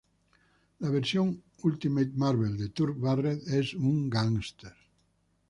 [0.79, 4.73] La versión Ultimate Marvel de Turk Barrett es un gángster.